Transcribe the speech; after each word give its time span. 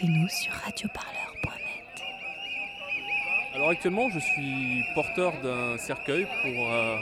Écoutez-nous 0.00 0.28
sur 0.28 0.52
radioparleur.net. 0.52 2.02
Alors 3.54 3.68
actuellement, 3.68 4.08
je 4.08 4.18
suis 4.18 4.82
porteur 4.94 5.32
d'un 5.42 5.76
cercueil 5.76 6.26
pour 6.42 6.72
euh, 6.72 6.96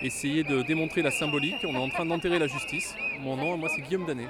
essayer 0.00 0.44
de 0.44 0.62
démontrer 0.62 1.02
la 1.02 1.10
symbolique. 1.10 1.56
On 1.64 1.74
est 1.74 1.78
en 1.78 1.90
train 1.90 2.06
d'enterrer 2.06 2.38
la 2.38 2.46
justice. 2.46 2.94
Mon 3.20 3.36
nom, 3.36 3.58
moi, 3.58 3.68
c'est 3.68 3.82
Guillaume 3.82 4.06
Danet, 4.06 4.28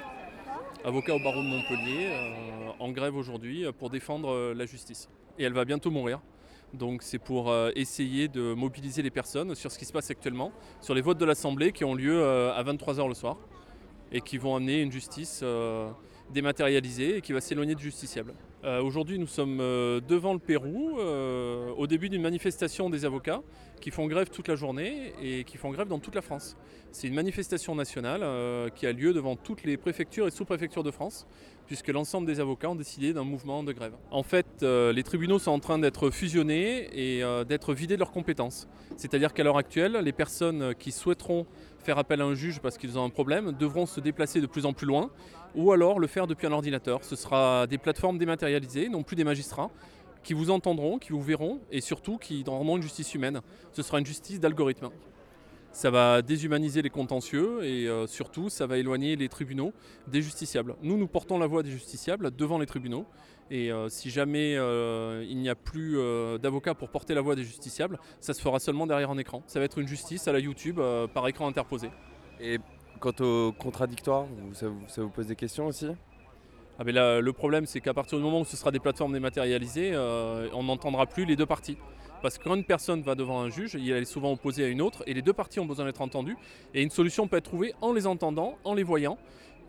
avocat 0.83 1.15
au 1.15 1.19
barreau 1.19 1.41
de 1.41 1.47
Montpellier, 1.47 2.07
euh, 2.07 2.71
en 2.79 2.91
grève 2.91 3.15
aujourd'hui 3.15 3.65
euh, 3.65 3.71
pour 3.71 3.89
défendre 3.89 4.53
la 4.53 4.65
justice. 4.65 5.07
Et 5.37 5.45
elle 5.45 5.53
va 5.53 5.63
bientôt 5.63 5.89
mourir. 5.89 6.19
Donc 6.73 7.03
c'est 7.03 7.19
pour 7.19 7.55
essayer 7.75 8.27
de 8.27 8.53
mobiliser 8.53 9.01
les 9.01 9.11
personnes 9.11 9.55
sur 9.55 9.71
ce 9.71 9.79
qui 9.79 9.85
se 9.85 9.93
passe 9.93 10.11
actuellement, 10.11 10.51
sur 10.81 10.93
les 10.93 11.01
votes 11.01 11.17
de 11.17 11.25
l'Assemblée 11.25 11.71
qui 11.71 11.85
ont 11.85 11.95
lieu 11.95 12.23
à 12.23 12.61
23h 12.63 13.07
le 13.07 13.13
soir 13.13 13.37
et 14.11 14.19
qui 14.21 14.37
vont 14.37 14.55
amener 14.55 14.81
une 14.81 14.91
justice 14.91 15.43
dématérialisée 16.33 17.17
et 17.17 17.21
qui 17.21 17.33
va 17.33 17.41
s'éloigner 17.41 17.75
du 17.75 17.83
justiciable. 17.83 18.33
Euh, 18.65 18.81
Aujourd'hui, 18.81 19.17
nous 19.19 19.27
sommes 19.27 19.59
euh, 19.61 20.01
devant 20.05 20.33
le 20.33 20.39
Pérou, 20.39 20.97
euh, 20.99 21.69
au 21.77 21.87
début 21.87 22.09
d'une 22.09 22.21
manifestation 22.21 22.89
des 22.89 23.05
avocats 23.05 23.41
qui 23.79 23.91
font 23.91 24.07
grève 24.07 24.29
toute 24.29 24.49
la 24.49 24.55
journée 24.55 25.13
et 25.21 25.45
qui 25.45 25.57
font 25.57 25.71
grève 25.71 25.87
dans 25.87 25.99
toute 25.99 26.15
la 26.15 26.21
France. 26.21 26.57
C'est 26.91 27.07
une 27.07 27.13
manifestation 27.13 27.73
nationale 27.75 28.71
qui 28.73 28.85
a 28.85 28.91
lieu 28.91 29.13
devant 29.13 29.37
toutes 29.37 29.63
les 29.63 29.77
préfectures 29.77 30.27
et 30.27 30.31
sous-préfectures 30.31 30.83
de 30.83 30.91
France, 30.91 31.27
puisque 31.65 31.87
l'ensemble 31.87 32.27
des 32.27 32.41
avocats 32.41 32.69
ont 32.69 32.75
décidé 32.75 33.13
d'un 33.13 33.23
mouvement 33.23 33.63
de 33.63 33.71
grève. 33.71 33.93
En 34.11 34.23
fait, 34.23 34.63
les 34.63 35.03
tribunaux 35.03 35.39
sont 35.39 35.51
en 35.51 35.59
train 35.59 35.79
d'être 35.79 36.09
fusionnés 36.09 36.89
et 36.91 37.23
d'être 37.47 37.73
vidés 37.73 37.93
de 37.93 37.99
leurs 37.99 38.11
compétences. 38.11 38.67
C'est-à-dire 38.97 39.33
qu'à 39.33 39.43
l'heure 39.43 39.57
actuelle, 39.57 39.93
les 40.03 40.11
personnes 40.11 40.73
qui 40.75 40.91
souhaiteront 40.91 41.45
faire 41.79 41.97
appel 41.97 42.21
à 42.21 42.25
un 42.25 42.33
juge 42.33 42.59
parce 42.59 42.77
qu'ils 42.77 42.97
ont 42.99 43.05
un 43.05 43.09
problème 43.09 43.53
devront 43.57 43.85
se 43.85 43.99
déplacer 43.99 44.41
de 44.41 44.47
plus 44.47 44.65
en 44.65 44.73
plus 44.73 44.87
loin 44.87 45.09
ou 45.55 45.71
alors 45.71 45.99
le 45.99 46.07
faire 46.07 46.27
depuis 46.27 46.47
un 46.47 46.51
ordinateur. 46.51 47.03
Ce 47.03 47.15
sera 47.15 47.67
des 47.67 47.77
plateformes 47.77 48.17
dématérialisées, 48.17 48.89
non 48.89 49.03
plus 49.03 49.15
des 49.15 49.23
magistrats, 49.23 49.69
qui 50.23 50.33
vous 50.33 50.49
entendront, 50.49 50.99
qui 50.99 51.11
vous 51.11 51.21
verront 51.21 51.59
et 51.71 51.81
surtout 51.81 52.17
qui 52.17 52.43
rendront 52.45 52.77
une 52.77 52.83
justice 52.83 53.13
humaine. 53.13 53.41
Ce 53.71 53.81
sera 53.81 53.99
une 53.99 54.05
justice 54.05 54.39
d'algorithme. 54.39 54.89
Ça 55.71 55.91
va 55.91 56.21
déshumaniser 56.21 56.81
les 56.81 56.89
contentieux 56.89 57.63
et 57.63 57.87
euh, 57.87 58.07
surtout 58.07 58.49
ça 58.49 58.65
va 58.65 58.77
éloigner 58.77 59.15
les 59.15 59.29
tribunaux 59.29 59.71
des 60.07 60.21
justiciables. 60.21 60.75
Nous, 60.81 60.97
nous 60.97 61.07
portons 61.07 61.37
la 61.37 61.45
voix 61.45 61.61
des 61.61 61.69
justiciables 61.69 62.35
devant 62.35 62.57
les 62.57 62.65
tribunaux 62.65 63.05
et 63.51 63.71
euh, 63.71 63.87
si 63.87 64.09
jamais 64.09 64.55
euh, 64.57 65.23
il 65.29 65.37
n'y 65.37 65.49
a 65.49 65.55
plus 65.55 65.97
d'avocats 66.41 66.73
pour 66.73 66.89
porter 66.89 67.13
la 67.13 67.21
voix 67.21 67.35
des 67.35 67.43
justiciables, 67.43 67.99
ça 68.19 68.33
se 68.33 68.41
fera 68.41 68.59
seulement 68.59 68.87
derrière 68.87 69.11
un 69.11 69.17
écran. 69.17 69.43
Ça 69.45 69.59
va 69.59 69.65
être 69.65 69.77
une 69.77 69.87
justice 69.87 70.27
à 70.27 70.33
la 70.33 70.39
YouTube 70.39 70.81
par 71.13 71.27
écran 71.27 71.47
interposé. 71.47 71.89
Quant 72.99 73.13
au 73.21 73.51
contradictoire, 73.51 74.25
ça, 74.53 74.67
vous, 75.01 75.09
pose 75.09 75.27
des 75.27 75.35
questions 75.35 75.67
aussi? 75.67 75.87
Ah 76.77 76.83
ben 76.83 77.19
le 77.19 77.33
problème, 77.33 77.65
c'est 77.65 77.81
qu'à 77.81 77.93
partir 77.93 78.17
du 78.17 78.23
moment 78.23 78.41
où 78.41 78.45
ce 78.45 78.55
sera 78.55 78.71
des 78.71 78.79
plateformes 78.79 79.13
dématérialisées, 79.13 79.91
euh, 79.93 80.47
on 80.53 80.63
n'entendra 80.63 81.05
plus 81.05 81.25
les 81.25 81.35
deux 81.35 81.45
parties. 81.45 81.77
Parce 82.21 82.37
que 82.37 82.43
quand 82.43 82.55
une 82.55 82.65
personne 82.65 83.01
va 83.01 83.15
devant 83.15 83.41
un 83.41 83.49
juge, 83.49 83.75
elle 83.75 83.89
est 83.89 84.05
souvent 84.05 84.33
opposée 84.33 84.65
à 84.65 84.67
une 84.67 84.81
autre, 84.81 85.03
et 85.07 85.13
les 85.13 85.21
deux 85.21 85.33
parties 85.33 85.59
ont 85.59 85.65
besoin 85.65 85.85
d'être 85.85 86.01
entendues. 86.01 86.37
Et 86.73 86.81
une 86.81 86.89
solution 86.89 87.27
peut 87.27 87.37
être 87.37 87.45
trouvée 87.45 87.73
en 87.81 87.93
les 87.93 88.07
entendant, 88.07 88.57
en 88.63 88.73
les 88.73 88.83
voyant, 88.83 89.17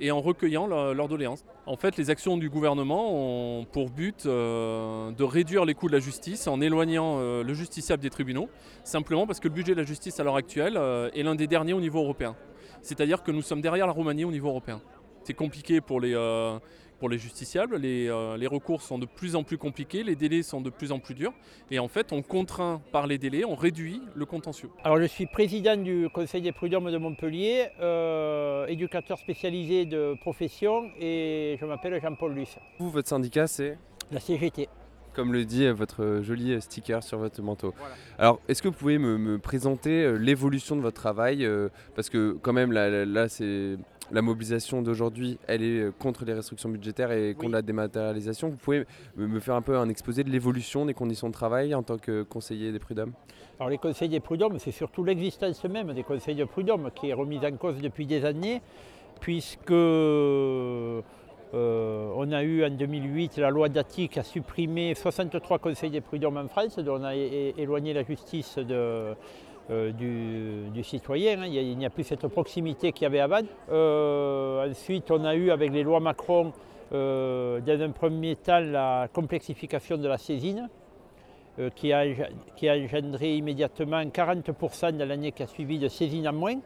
et 0.01 0.11
en 0.11 0.21
recueillant 0.21 0.67
leur- 0.67 0.95
leurs 0.95 1.09
doléances. 1.09 1.45
En 1.67 1.77
fait, 1.77 1.97
les 1.97 2.11
actions 2.11 2.39
du 2.39 2.49
gouvernement 2.49 3.13
ont 3.13 3.65
pour 3.65 3.91
but 3.91 4.25
euh, 4.27 5.11
de 5.13 5.25
réduire 5.25 5.65
les 5.65 5.75
coûts 5.75 5.89
de 5.89 5.93
la 5.93 6.01
justice 6.01 6.49
en 6.49 6.61
éloignant 6.61 7.19
euh, 7.19 7.45
le 7.45 7.55
justiciable 7.55 8.03
des 8.03 8.11
tribunaux, 8.11 8.49
simplement 8.83 9.27
parce 9.27 9.41
que 9.41 9.49
le 9.49 9.55
budget 9.55 9.75
de 9.75 9.81
la 9.81 9.87
justice 9.87 10.19
à 10.19 10.25
l'heure 10.25 10.37
actuelle 10.37 10.77
est 11.15 11.23
l'un 11.23 11.35
des 11.35 11.47
derniers 11.47 11.75
au 11.75 11.81
niveau 11.81 12.01
européen. 12.01 12.35
C'est-à-dire 12.83 13.23
que 13.23 13.31
nous 13.31 13.43
sommes 13.43 13.61
derrière 13.61 13.87
la 13.87 13.93
Roumanie 13.93 14.25
au 14.25 14.31
niveau 14.31 14.49
européen. 14.49 14.81
C'est 15.23 15.35
compliqué 15.35 15.81
pour 15.81 16.01
les, 16.01 16.15
euh, 16.15 16.59
pour 16.99 17.09
les 17.09 17.19
justiciables, 17.19 17.77
les, 17.77 18.09
euh, 18.09 18.37
les 18.37 18.47
recours 18.47 18.83
sont 18.83 18.99
de 18.99 19.07
plus 19.07 19.35
en 19.37 19.43
plus 19.43 19.59
compliqués, 19.59 20.03
les 20.03 20.17
délais 20.17 20.43
sont 20.43 20.61
de 20.61 20.71
plus 20.71 20.93
en 20.93 20.99
plus 20.99 21.15
durs, 21.15 21.33
et 21.71 21.79
en 21.79 21.89
fait 21.89 22.13
on 22.13 22.23
contraint 22.23 22.81
par 22.93 23.07
les 23.07 23.19
délais, 23.19 23.45
on 23.45 23.55
réduit 23.55 24.03
le 24.15 24.27
contentieux. 24.27 24.71
Alors 24.85 24.99
je 25.01 25.07
suis 25.07 25.27
président 25.27 25.77
du 25.77 26.09
Conseil 26.13 26.43
des 26.43 26.53
prud'hommes 26.53 26.91
de 26.91 26.99
Montpellier, 26.99 27.69
euh, 27.81 28.67
éducateur 28.67 29.19
spécialisé 29.19 29.87
de 29.87 30.15
profession 30.21 30.91
et 30.99 31.57
je 31.61 31.65
m'appelle 31.67 32.01
Jean-Paul 32.01 32.35
Luce, 32.35 32.57
Vous, 32.79 32.91
votre 32.91 33.09
syndicat, 33.09 33.47
c'est? 33.47 33.79
La 34.11 34.21
CGT. 34.21 34.69
Comme 35.15 35.33
le 35.33 35.45
dit 35.45 35.69
votre 35.69 36.21
joli 36.23 36.53
euh, 36.53 36.61
sticker 36.61 37.03
sur 37.03 37.19
votre 37.19 37.41
manteau. 37.43 37.75
Alors, 38.19 38.41
est-ce 38.49 38.63
que 38.63 38.69
vous 38.69 38.75
pouvez 38.75 38.99
me, 38.99 39.19
me 39.19 39.39
présenter 39.39 40.05
euh, 40.05 40.17
l'évolution 40.17 40.77
de 40.77 40.81
votre 40.81 41.01
travail 41.01 41.45
euh, 41.45 41.69
Parce 41.95 42.11
que 42.11 42.37
quand 42.43 42.53
même, 42.53 42.73
là, 42.73 43.29
c'est 43.29 43.77
la 44.13 44.23
mobilisation 44.23 44.83
d'aujourd'hui, 44.83 45.39
elle 45.47 45.63
est 45.63 45.97
contre 45.99 46.25
les 46.25 46.35
restrictions 46.35 46.69
budgétaires 46.69 47.13
et 47.13 47.35
contre 47.35 47.47
Oui. 47.47 47.53
la 47.53 47.63
dématérialisation. 47.63 48.49
Vous 48.49 48.57
pouvez 48.57 48.85
me, 49.17 49.39
faire 49.39 49.55
un 49.55 49.63
peu 49.63 49.77
un 49.77 49.89
exposé 49.89 50.25
de 50.25 50.31
l'évolution 50.31 50.85
des 50.85 50.95
conditions 50.95 51.29
de 51.29 51.33
travail 51.33 51.75
en 51.75 51.83
tant 51.83 51.97
que 51.97 52.23
conseiller 52.25 52.73
des 52.73 52.81
prud'hommes? 52.81 53.13
Alors 53.61 53.71
les 53.71 53.79
conseils 53.79 54.09
des 54.09 54.21
prud'hommes, 54.21 54.59
c'est 54.59 54.73
surtout 54.73 55.05
l'existence 55.05 55.63
même 55.65 55.93
des 55.93 56.03
conseils 56.03 56.35
de 56.35 56.45
prud'hommes 56.45 56.91
qui 56.95 57.11
est 57.11 57.13
remise 57.13 57.45
en 57.45 57.53
cause 57.53 57.81
depuis 57.81 58.07
des 58.07 58.25
années, 58.25 58.63
puisque 59.21 59.71
euh, 61.53 62.13
on 62.15 62.31
a 62.31 62.43
eu 62.43 62.65
en 62.65 62.71
2008 62.71 63.39
la 63.39 63.51
loi 63.51 63.69
Dati 63.69 64.09
qui 64.09 64.21
a 64.21 64.23
supprimé 64.23 64.95
63 64.95 65.59
conseils 65.59 65.91
des 65.91 66.01
prud'hommes 66.01 66.37
en 66.37 66.49
France, 66.49 66.79
dont 66.79 67.01
on 67.01 67.05
a 67.05 67.15
éloigné 67.15 67.93
la 67.93 68.05
justice 68.05 68.59
euh, 68.59 69.15
du, 69.93 70.85
citoyen. 70.85 71.43
hein. 71.43 71.47
Il 71.47 71.77
n'y 71.77 71.87
a 71.87 71.91
plus 71.91 72.05
cette 72.05 72.27
proximité 72.29 72.93
qu'il 72.93 73.03
y 73.03 73.07
avait 73.07 73.21
avant. 73.21 73.41
Euh, 73.71 74.71
ensuite, 74.71 75.11
on 75.11 75.25
a 75.25 75.35
eu 75.35 75.51
avec 75.51 75.73
les 75.73 75.83
lois 75.83 76.01
Macron, 76.01 76.53
dans 76.93 77.79
un 77.81 77.91
premier 77.91 78.37
temps, 78.37 78.61
la 78.61 79.09
complexification 79.13 79.97
de 79.97 80.09
la 80.09 80.19
saisine 80.19 80.69
qui, 81.77 81.93
a, 81.93 82.05
qui 82.57 82.69
a 82.69 82.75
engendré 82.75 83.37
immédiatement 83.37 84.03
40% 84.03 84.97
dans 84.97 85.09
l'année 85.09 85.31
qui 85.31 85.45
a 85.45 85.47
suivi 85.47 85.79
de 85.79 85.87
saisines 85.87 86.27
en 86.27 86.33
moins, 86.33 86.57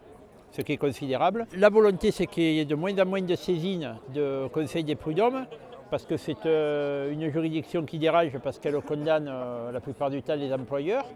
ce 0.54 0.62
qui 0.62 0.72
est 0.72 0.76
considérable. 0.76 1.46
La 1.56 1.68
volonté, 1.68 2.12
c'est 2.12 2.26
qu'il 2.26 2.44
y 2.44 2.60
ait 2.60 2.64
de 2.64 2.76
moins 2.76 2.96
en 2.98 3.06
moins 3.06 3.22
de 3.22 3.34
saisines 3.34 3.96
de 4.14 4.46
Conseil 4.52 4.84
des 4.84 4.94
prud'hommes, 4.94 5.46
parce 5.90 6.06
que 6.06 6.16
c'est 6.16 6.46
euh, 6.46 7.10
une 7.10 7.28
juridiction 7.30 7.84
qui 7.84 7.98
dérange, 7.98 8.38
parce 8.38 8.60
qu'elle 8.60 8.80
condamne 8.80 9.28
euh, 9.28 9.72
la 9.72 9.80
plupart 9.80 10.10
du 10.10 10.22
temps 10.22 10.36
les 10.36 10.52
employeurs. 10.52 11.06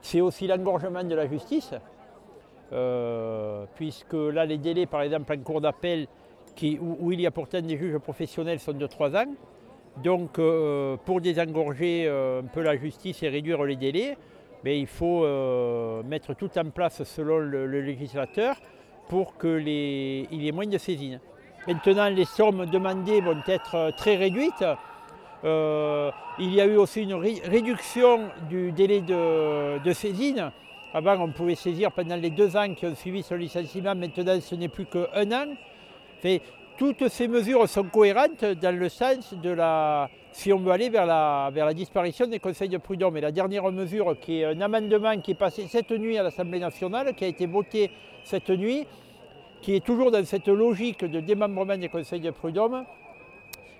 C'est 0.00 0.22
aussi 0.22 0.46
l'engorgement 0.46 1.04
de 1.04 1.14
la 1.14 1.26
justice, 1.26 1.74
euh, 2.72 3.66
puisque 3.74 4.14
là, 4.14 4.46
les 4.46 4.56
délais, 4.56 4.86
par 4.86 5.02
exemple, 5.02 5.30
en 5.30 5.38
cours 5.40 5.60
d'appel, 5.60 6.06
où, 6.80 7.12
il 7.12 7.20
y 7.20 7.26
a 7.26 7.30
pourtant 7.30 7.60
des 7.60 7.76
juges 7.76 7.98
professionnels, 7.98 8.60
sont 8.60 8.72
de 8.72 8.86
3 8.86 9.14
ans. 9.14 9.34
Donc, 10.02 10.40
pour 11.04 11.20
désengorger 11.20 12.08
un 12.08 12.46
peu 12.46 12.62
la 12.62 12.76
justice 12.76 13.22
et 13.22 13.28
réduire 13.28 13.62
les 13.64 13.76
délais, 13.76 14.16
il 14.64 14.86
faut 14.86 15.26
mettre 16.04 16.34
tout 16.34 16.50
en 16.58 16.70
place 16.70 17.02
selon 17.04 17.38
le 17.38 17.80
législateur 17.82 18.56
pour 19.08 19.36
qu'il 19.38 19.68
y 19.68 20.48
ait 20.48 20.52
moins 20.52 20.66
de 20.66 20.78
saisines. 20.78 21.20
Maintenant, 21.66 22.08
les 22.08 22.24
sommes 22.24 22.66
demandées 22.66 23.20
vont 23.20 23.42
être 23.46 23.92
très 23.96 24.16
réduites. 24.16 24.64
Euh, 25.44 26.10
il 26.38 26.54
y 26.54 26.60
a 26.60 26.66
eu 26.66 26.76
aussi 26.76 27.02
une 27.02 27.14
ré- 27.14 27.42
réduction 27.44 28.28
du 28.48 28.72
délai 28.72 29.00
de, 29.00 29.92
saisine. 29.92 30.50
Avant, 30.94 31.20
on 31.20 31.32
pouvait 31.32 31.56
saisir 31.56 31.92
pendant 31.92 32.16
les 32.16 32.30
deux 32.30 32.56
ans 32.56 32.72
qui 32.74 32.86
ont 32.86 32.94
suivi 32.94 33.22
son 33.22 33.34
licenciement. 33.34 33.94
Maintenant, 33.94 34.40
ce 34.40 34.54
n'est 34.54 34.68
plus 34.68 34.86
qu'un 34.86 35.32
an. 35.32 35.46
Toutes 36.78 37.08
ces 37.08 37.26
mesures 37.26 37.68
sont 37.68 37.84
cohérentes 37.84 38.44
dans 38.44 38.76
le 38.76 38.88
sens 38.88 39.34
de 39.34 39.50
la. 39.50 40.10
Si 40.32 40.52
on 40.52 40.58
veut 40.58 40.70
aller 40.72 40.90
vers 40.90 41.06
la, 41.06 41.50
vers 41.52 41.64
la 41.64 41.72
disparition 41.72 42.26
des 42.26 42.38
conseils 42.38 42.68
de 42.68 42.76
prud'homme. 42.76 43.16
Et 43.16 43.22
la 43.22 43.32
dernière 43.32 43.70
mesure, 43.72 44.14
qui 44.20 44.40
est 44.40 44.44
un 44.44 44.60
amendement 44.60 45.18
qui 45.18 45.30
est 45.30 45.34
passé 45.34 45.66
cette 45.68 45.90
nuit 45.90 46.18
à 46.18 46.22
l'Assemblée 46.22 46.58
nationale, 46.58 47.14
qui 47.14 47.24
a 47.24 47.28
été 47.28 47.46
voté 47.46 47.90
cette 48.24 48.50
nuit, 48.50 48.86
qui 49.66 49.74
est 49.74 49.84
toujours 49.84 50.12
dans 50.12 50.24
cette 50.24 50.46
logique 50.46 51.04
de 51.04 51.18
démembrement 51.18 51.76
des 51.76 51.88
conseils 51.88 52.20
de 52.20 52.30
prud'homme, 52.30 52.84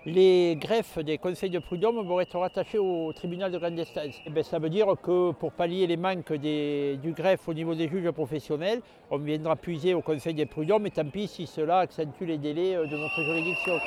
les 0.05 0.57
greffes 0.59 0.99
des 0.99 1.17
conseils 1.17 1.49
de 1.49 1.59
prud'homme 1.59 2.05
vont 2.05 2.19
être 2.19 2.37
rattachés 2.37 2.77
au 2.77 3.13
tribunal 3.13 3.53
de 3.53 3.57
grande 3.57 3.79
instance. 3.79 4.15
Eh 4.25 4.29
bien, 4.29 4.43
ça 4.43 4.59
veut 4.59 4.69
dire 4.69 4.87
que 5.01 5.31
pour 5.31 5.53
pallier 5.53 5.87
les 5.87 5.95
manques 5.95 6.33
des- 6.33 6.97
du 7.01 7.13
greffe 7.13 7.47
au 7.47 7.53
niveau 7.53 7.73
des 7.73 7.87
juges 7.87 8.11
professionnels, 8.11 8.81
on 9.11 9.17
viendra 9.17 9.55
puiser 9.55 9.93
au 9.93 10.01
conseil 10.01 10.33
des 10.33 10.45
prud'hommes 10.45 10.87
et 10.87 10.91
tant 10.91 11.05
pis 11.05 11.29
si 11.29 11.47
cela 11.47 11.77
accentue 11.79 12.25
les 12.25 12.37
délais 12.37 12.75
euh, 12.75 12.85
de 12.85 12.97
notre 12.97 13.23
juridiction. 13.23 13.79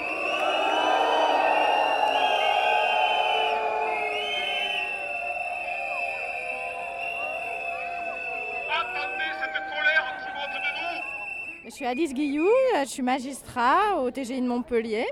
Je 11.70 11.76
suis 11.76 11.87
Alice 11.87 12.12
Guillou, 12.12 12.49
euh, 12.49 12.81
je 12.82 12.88
suis 12.88 13.02
magistrat 13.02 14.02
au 14.02 14.11
TGI 14.11 14.40
de 14.40 14.46
Montpellier. 14.49 15.06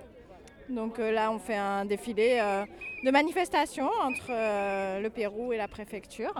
Donc 0.68 0.98
euh, 0.98 1.12
là, 1.12 1.30
on 1.30 1.38
fait 1.38 1.54
un 1.54 1.84
défilé 1.84 2.40
euh, 2.42 2.64
de 3.04 3.12
manifestations 3.12 3.88
entre 4.02 4.32
le 5.00 5.08
Pérou 5.08 5.52
et 5.52 5.56
la 5.56 5.68
préfecture 5.68 6.34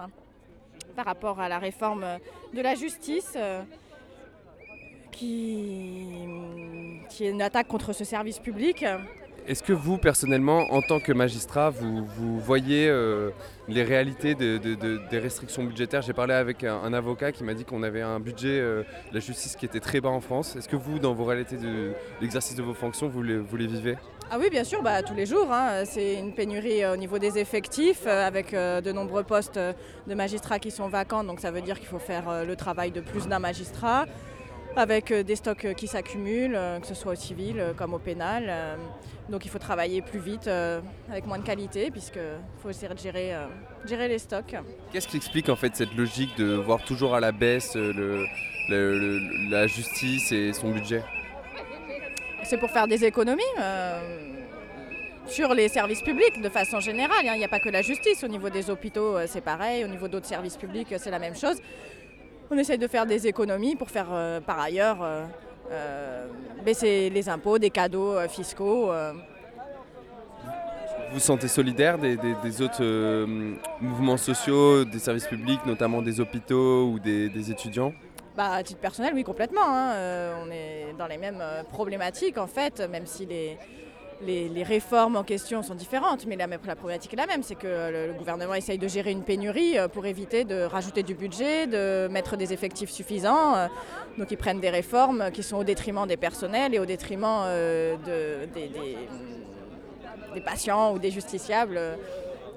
par 0.97 1.05
rapport 1.05 1.39
à 1.39 1.49
la 1.49 1.61
réforme 1.61 2.05
de 2.53 2.61
la 2.61 2.75
justice 2.75 3.39
qui 5.13 6.03
est 7.21 7.29
une 7.29 7.41
attaque 7.43 7.69
contre 7.69 7.93
ce 7.93 8.03
service 8.03 8.41
public. 8.41 8.85
Est-ce 9.49 9.63
que 9.63 9.73
vous, 9.73 9.97
personnellement, 9.97 10.67
en 10.75 10.83
tant 10.83 11.01
que 11.01 11.11
magistrat, 11.11 11.71
vous, 11.71 12.05
voyez 12.39 12.87
euh, 12.87 13.31
les 13.67 13.83
réalités 13.83 14.35
de- 14.35 14.59
de- 14.59 14.75
de- 14.75 15.01
des 15.11 15.19
restrictions 15.19 15.65
budgétaires? 15.65 16.03
J'ai 16.03 16.13
parlé 16.13 16.35
avec 16.35 16.65
un, 16.65 16.93
avocat 16.93 17.33
qui 17.33 17.45
m'a 17.45 17.55
dit 17.55 17.65
qu'on 17.65 17.83
avait 17.83 18.03
un 18.03 18.21
budget 18.21 18.61
euh, 18.61 18.83
de 19.09 19.15
la 19.15 19.21
justice 19.21 19.57
qui 19.57 19.65
était 19.65 19.81
très 19.81 20.03
bas 20.03 20.11
en 20.11 20.21
France. 20.21 20.55
Est-ce 20.55 20.69
que 20.69 20.77
vous, 20.77 20.99
dans 20.99 21.15
vos 21.15 21.25
réalités 21.25 21.57
de 21.57 21.95
l'exercice 22.21 22.57
de 22.57 22.63
vos 22.63 22.75
fonctions, 22.75 23.09
vous 23.09 23.23
les, 23.23 23.67
vivez? 23.67 23.97
Ah 24.31 24.37
oui, 24.39 24.51
bien 24.51 24.65
sûr, 24.65 24.83
bah, 24.83 25.03
tous 25.03 25.15
les 25.15 25.25
jours. 25.25 25.49
hein. 25.51 25.83
C'est 25.87 26.17
une 26.17 26.35
pénurie 26.35 26.85
euh, 26.85 26.93
au 26.93 26.97
niveau 26.97 27.19
des 27.19 27.39
effectifs, 27.39 28.07
avec 28.07 28.53
de 28.53 28.93
nombreux 28.93 29.23
postes 29.23 29.59
de 29.59 30.15
magistrats 30.15 30.59
qui 30.59 30.71
sont 30.71 30.89
vacants. 30.89 31.25
Donc 31.25 31.41
ça 31.41 31.51
veut 31.51 31.63
dire 31.63 31.79
qu'il 31.79 31.89
faut 31.89 31.99
faire 31.99 32.45
le 32.45 32.55
travail 32.55 32.91
de 32.91 33.01
plus 33.01 33.27
d'un 33.29 33.39
magistrat, 33.39 34.05
avec 34.79 35.11
euh, 35.11 35.23
des 35.23 35.37
stocks 35.37 35.65
euh, 35.65 35.73
qui 35.75 35.87
s'accumulent, 35.87 36.55
euh, 36.55 36.79
que 36.81 36.87
ce 36.87 36.95
soit 36.95 37.13
au 37.13 37.17
civil 37.17 37.63
comme 37.77 37.95
au 37.95 37.99
pénal. 37.99 38.79
Donc 39.29 39.45
il 39.45 39.51
faut 39.51 39.59
travailler 39.59 40.01
plus 40.01 40.21
vite, 40.21 40.49
avec 41.11 41.27
moins 41.27 41.39
de 41.39 41.45
qualité, 41.45 41.91
puisqu'il 41.91 42.21
faut 42.63 42.71
essayer 42.71 42.89
de 42.93 42.99
gérer, 42.99 43.35
gérer 43.85 44.09
les 44.09 44.19
stocks. 44.19 44.55
Qu'est-ce 44.91 45.07
qui 45.07 45.19
explique 45.19 45.51
en 45.51 45.57
fait 45.57 45.77
cette 45.77 45.95
logique 45.95 46.35
de 46.39 46.55
voir 46.55 46.83
toujours 46.83 47.15
à 47.15 47.21
la 47.21 47.31
baisse 47.31 47.75
le- 47.77 47.93
le- 48.71 48.99
le- 48.99 49.51
la 49.51 49.67
justice 49.67 50.33
et 50.33 50.55
son 50.55 50.71
budget? 50.71 51.03
C'est 52.45 52.57
pour 52.57 52.71
faire 52.71 52.89
des 52.89 53.05
économies 53.05 53.43
sur 55.27 55.53
les 55.53 55.69
services 55.69 56.01
publics 56.01 56.41
de 56.41 56.49
façon 56.49 56.81
générale. 56.81 57.27
hein. 57.29 57.33
Il 57.35 57.39
n'y 57.39 57.45
a 57.45 57.49
pas 57.49 57.61
que 57.61 57.69
la 57.69 57.83
justice. 57.83 58.25
Au 58.25 58.29
niveau 58.29 58.49
des 58.49 58.71
hôpitaux, 58.71 59.19
c'est 59.27 59.43
pareil. 59.43 59.85
Au 59.85 59.89
niveau 59.89 60.09
d'autres 60.09 60.27
services 60.27 60.57
publics, 60.57 60.89
c'est 60.97 61.11
la 61.11 61.19
même 61.19 61.37
chose. 61.37 61.59
On 62.51 62.57
essaye 62.57 62.79
de 62.79 62.87
faire 62.87 63.05
des 63.07 63.27
économies 63.27 63.77
pour 63.77 63.91
faire 63.91 64.07
euh, 64.11 64.41
par 64.41 64.59
ailleurs 64.59 64.99
euh, 65.03 65.25
euh, 65.71 66.27
baisser 66.65 67.11
les 67.11 67.29
impôts, 67.29 67.59
des 67.59 67.71
cadeaux 67.71 68.17
fiscaux. 68.29 68.91
Vous 71.11 71.15
vous 71.15 71.21
sentez 71.21 71.49
solidaire 71.49 71.99
des, 71.99 72.17
des- 72.17 72.35
des 72.43 72.63
autres 72.63 72.85
mouvements 73.81 74.17
sociaux, 74.19 74.85
des 74.85 74.99
services 74.99 75.27
publics, 75.27 75.61
notamment 75.67 76.03
des 76.03 76.21
hôpitaux 76.21 76.85
ou 76.93 76.99
des, 76.99 77.29
des 77.31 77.51
étudiants? 77.51 77.93
Bah, 78.37 78.53
à 78.53 78.63
titre 78.63 78.81
personnel, 78.81 79.13
oui, 79.15 79.25
complètement. 79.25 79.63
hein. 79.65 80.35
On 80.47 80.51
est 80.51 80.95
dans 80.99 81.07
les 81.07 81.17
mêmes 81.19 81.43
problématiques, 81.71 82.39
en 82.39 82.47
fait, 82.47 82.81
même 82.91 83.07
si 83.07 83.25
les, 83.27 83.57
les, 84.23 84.63
réformes 84.63 85.17
en 85.17 85.23
question 85.25 85.63
sont 85.63 85.75
différentes. 85.75 86.27
Mais 86.27 86.37
la, 86.37 86.49
problématique 86.77 87.13
est 87.13 87.17
la 87.17 87.27
même, 87.27 87.43
c'est 87.43 87.55
que 87.55 87.67
le, 88.09 88.13
gouvernement 88.15 88.55
essaye 88.55 88.79
de 88.79 88.89
gérer 88.89 89.11
une 89.11 89.23
pénurie 89.23 89.79
euh, 89.79 89.89
pour 89.89 90.07
éviter 90.07 90.45
de 90.45 90.63
rajouter 90.63 91.03
du 91.03 91.15
budget, 91.15 91.67
de 91.67 92.09
mettre 92.11 92.37
des 92.37 92.53
effectifs 92.53 92.91
suffisants. 92.91 93.57
euh. 93.57 93.67
Donc 94.19 94.31
ils 94.31 94.37
prennent 94.37 94.61
des 94.61 94.71
réformes 94.71 95.31
qui 95.33 95.43
sont 95.43 95.57
au 95.59 95.65
détriment 95.65 96.07
des 96.07 96.17
personnels 96.17 96.75
et 96.75 96.79
au 96.79 96.87
détriment 96.87 97.43
euh, 97.47 97.97
de- 97.97 98.47
des, 98.53 98.69
des- 98.69 98.99
des 100.35 100.41
patients 100.41 100.93
ou 100.93 100.99
des 100.99 101.11
justiciables. 101.11 101.79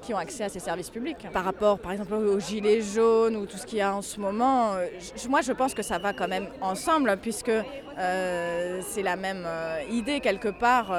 Qui 0.01 0.13
ont 0.13 0.17
accès 0.17 0.43
à 0.43 0.49
ces 0.49 0.59
services 0.59 0.89
publics. 0.89 1.27
Par 1.31 1.45
rapport, 1.45 1.79
par 1.79 1.91
exemple, 1.91 2.13
aux 2.13 2.39
gilets 2.39 2.81
jaunes 2.81 3.35
ou 3.35 3.45
tout 3.45 3.57
ce 3.57 3.65
qu'il 3.65 3.77
y 3.77 3.81
a 3.81 3.95
en 3.95 4.01
ce 4.01 4.19
moment, 4.19 4.73
euh, 4.73 4.87
moi 5.29 5.41
je 5.41 5.51
pense 5.51 5.73
que 5.73 5.83
ça 5.83 5.97
va 5.99 6.13
quand 6.13 6.27
même 6.27 6.47
ensemble 6.61 7.15
puisque 7.21 7.49
euh, 7.49 8.81
c'est 8.83 9.03
la 9.03 9.15
même 9.15 9.43
euh, 9.45 9.81
idée 9.89 10.19
quelque 10.19 10.49
part 10.49 10.91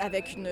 avec 0.00 0.34
une 0.34 0.48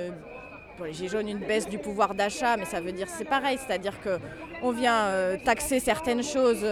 pour 0.77 0.85
les 0.85 0.93
gilets 0.93 1.09
jaunes, 1.09 1.29
une 1.29 1.39
baisse 1.39 1.67
du 1.67 1.79
pouvoir 1.79 2.15
d'achat, 2.15 2.59
mais 2.59 2.67
ça 2.67 2.81
veut 2.81 2.93
dire 2.93 3.09
c'est 3.09 3.25
pareil, 3.25 3.59
c'est-à-dire 3.59 3.99
que 4.03 4.19
on 4.63 4.73
vient 4.73 5.37
taxer 5.45 5.81
certaines 5.81 6.23
choses 6.23 6.67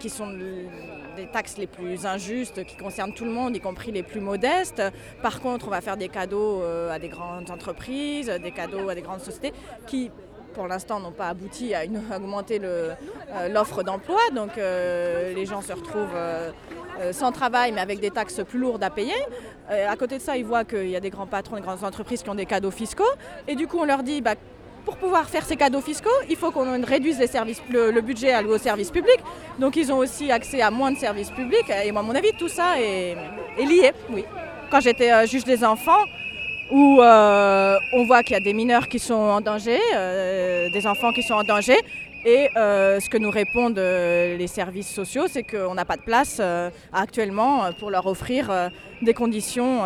qui 0.00 0.10
sont 0.10 0.28
des 1.18 1.26
taxes 1.26 1.58
les 1.58 1.66
plus 1.66 2.06
injustes, 2.06 2.64
qui 2.64 2.76
concernent 2.76 3.12
tout 3.12 3.24
le 3.24 3.30
monde, 3.30 3.54
y 3.56 3.60
compris 3.60 3.90
les 3.90 4.02
plus 4.02 4.20
modestes. 4.20 4.82
Par 5.22 5.40
contre, 5.40 5.66
on 5.66 5.70
va 5.70 5.80
faire 5.80 5.96
des 5.96 6.08
cadeaux 6.08 6.62
euh, 6.62 6.90
à 6.90 6.98
des 6.98 7.08
grandes 7.08 7.50
entreprises, 7.50 8.28
des 8.42 8.52
cadeaux 8.52 8.88
à 8.88 8.94
des 8.94 9.02
grandes 9.02 9.20
sociétés 9.20 9.52
qui 9.86 10.10
pour 10.54 10.66
l'instant 10.66 10.98
n'ont 10.98 11.12
pas 11.12 11.28
abouti 11.28 11.74
à 11.74 11.82
augmenter 12.16 12.60
euh, 12.62 12.94
l'offre 13.50 13.82
d'emploi. 13.82 14.20
Donc 14.34 14.56
euh, 14.56 15.34
les 15.34 15.44
gens 15.44 15.60
se 15.60 15.72
retrouvent 15.72 16.18
sans 17.12 17.30
travail 17.30 17.70
mais 17.70 17.80
avec 17.80 18.00
des 18.00 18.10
taxes 18.10 18.40
plus 18.48 18.58
lourdes 18.58 18.82
à 18.82 18.90
payer. 18.90 19.14
À 19.68 19.94
côté 19.96 20.16
de 20.16 20.22
ça, 20.22 20.36
ils 20.36 20.44
voient 20.44 20.64
qu'il 20.64 20.88
y 20.88 20.96
a 20.96 21.00
des 21.00 21.10
grands 21.10 21.26
patrons, 21.26 21.56
des 21.56 21.62
grandes 21.62 21.84
entreprises 21.84 22.22
qui 22.22 22.30
ont 22.30 22.34
des 22.34 22.46
cadeaux 22.46 22.70
fiscaux. 22.70 23.12
Et 23.46 23.54
du 23.54 23.66
coup, 23.68 23.78
on 23.78 23.84
leur 23.84 24.02
dit, 24.02 24.20
bah, 24.20 24.34
pour 24.88 24.96
pouvoir 24.96 25.28
faire 25.28 25.44
ces 25.44 25.56
cadeaux 25.56 25.82
fiscaux, 25.82 26.18
il 26.30 26.36
faut 26.36 26.50
qu'on 26.50 26.82
réduise 26.82 27.18
le, 27.70 28.00
budget 28.00 28.32
alloué 28.32 28.54
aux 28.54 28.64
services 28.70 28.90
publics. 28.90 29.20
Donc 29.58 29.76
ils 29.76 29.92
ont 29.92 29.98
aussi 29.98 30.32
accès 30.32 30.62
à 30.62 30.70
moins 30.70 30.90
de 30.90 30.96
services 30.96 31.30
publics. 31.30 31.70
Et 31.84 31.92
moi, 31.92 32.00
à 32.00 32.04
mon 32.04 32.14
avis, 32.14 32.32
tout 32.38 32.48
ça 32.48 32.80
est, 32.80 33.14
lié, 33.58 33.92
oui. 34.08 34.24
Quand 34.70 34.80
j'étais 34.80 35.12
euh, 35.12 35.26
juge 35.26 35.44
des 35.44 35.62
enfants, 35.62 36.04
où 36.70 37.02
euh, 37.02 37.76
on 37.92 38.06
voit 38.06 38.22
qu'il 38.22 38.32
y 38.32 38.36
a 38.36 38.40
des 38.40 38.54
mineurs 38.54 38.88
qui 38.88 38.98
sont 38.98 39.14
en 39.36 39.42
danger, 39.42 39.78
euh, 39.94 40.70
des 40.70 40.86
enfants 40.86 41.12
qui 41.12 41.22
sont 41.22 41.34
en 41.34 41.44
danger. 41.44 41.78
Et 42.24 42.48
ce 42.54 43.08
que 43.10 43.18
nous 43.18 43.30
répondent 43.30 43.78
les 43.78 44.46
services 44.46 44.90
sociaux, 44.90 45.26
c'est 45.28 45.44
qu'on 45.44 45.74
n'a 45.74 45.84
pas 45.84 45.96
de 45.96 46.02
place 46.02 46.42
actuellement 46.92 47.72
pour 47.78 47.90
leur 47.90 48.06
offrir 48.06 48.70
des 49.02 49.14
conditions 49.14 49.82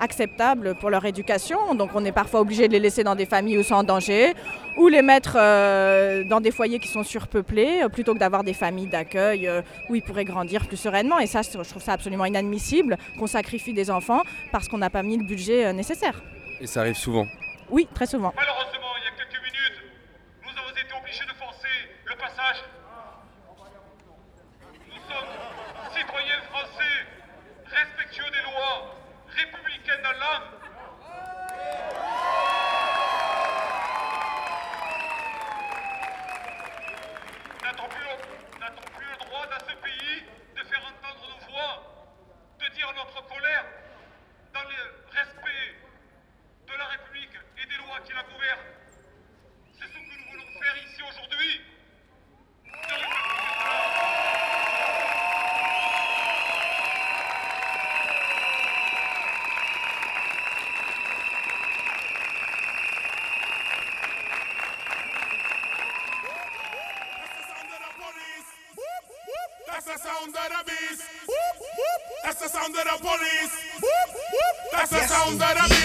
acceptables 0.00 0.74
pour 0.74 0.90
leur 0.90 1.04
éducation. 1.04 1.74
Donc 1.74 1.90
on 1.94 2.04
est 2.04 2.12
parfois 2.12 2.40
obligé 2.40 2.68
de 2.68 2.72
les 2.72 2.80
laisser 2.80 3.04
dans 3.04 3.14
des 3.14 3.26
familles 3.26 3.58
où 3.58 3.62
sont 3.62 3.74
en 3.74 3.84
danger 3.84 4.34
ou 4.76 4.88
les 4.88 5.02
mettre 5.02 5.36
euh, 5.38 6.24
dans 6.24 6.40
des 6.40 6.50
foyers 6.50 6.78
qui 6.78 6.88
sont 6.88 7.02
surpeuplés 7.02 7.82
euh, 7.82 7.88
plutôt 7.88 8.14
que 8.14 8.18
d'avoir 8.18 8.44
des 8.44 8.54
familles 8.54 8.86
d'accueil 8.88 9.46
euh, 9.48 9.62
où 9.88 9.94
ils 9.94 10.02
pourraient 10.02 10.24
grandir 10.24 10.66
plus 10.66 10.76
sereinement. 10.76 11.18
Et 11.18 11.26
ça, 11.26 11.42
je 11.42 11.50
trouve 11.68 11.82
ça 11.82 11.92
absolument 11.92 12.24
inadmissible 12.24 12.96
qu'on 13.18 13.26
sacrifie 13.26 13.72
des 13.72 13.90
enfants 13.90 14.22
parce 14.52 14.68
qu'on 14.68 14.78
n'a 14.78 14.90
pas 14.90 15.02
mis 15.02 15.16
le 15.16 15.24
budget 15.24 15.66
euh, 15.66 15.72
nécessaire. 15.72 16.22
Et 16.60 16.66
ça 16.66 16.80
arrive 16.80 16.96
souvent. 16.96 17.26
Oui, 17.70 17.88
très 17.94 18.06
souvent. 18.06 18.32
Malheureusement, 18.36 18.92
il 18.98 19.04
y 19.04 19.08
a 19.08 19.16
quelques 19.16 19.42
minutes, 19.42 19.82
nous 20.42 20.50
avons 20.50 20.70
été 20.70 20.94
obligés 20.98 21.24
de 21.24 21.36
forcer 21.38 21.68
le 22.06 22.14
passage. 22.16 22.64
Nous 24.88 25.02
sommes 25.06 25.30
citoyens 25.94 26.40
français, 26.50 26.94
respectueux 27.66 28.30
des 28.30 28.42
lois, 28.50 28.97
républicains 29.38 30.02
dans 30.02 30.18
l'âme. 30.18 30.57
Of. 70.66 71.02
That's 72.24 72.40
the 72.40 72.48
sound 72.48 72.76
of 72.76 72.84
the 72.84 72.98
police. 73.00 73.52
That's 74.72 74.90
the 74.90 75.06
sound 75.06 75.42
of 75.42 75.68
the 75.68 75.77